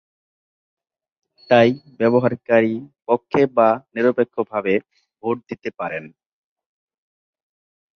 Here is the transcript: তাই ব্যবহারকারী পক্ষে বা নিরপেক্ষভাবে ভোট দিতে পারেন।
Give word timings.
তাই 1.49 1.69
ব্যবহারকারী 1.99 2.73
পক্ষে 3.07 3.41
বা 3.57 3.69
নিরপেক্ষভাবে 3.95 4.73
ভোট 5.23 5.37
দিতে 5.49 5.69
পারেন। 5.79 6.03